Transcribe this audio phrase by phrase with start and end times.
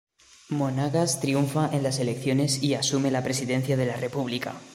[0.49, 4.55] Monagas triunfa en las elecciones y asume la presidencia de la república.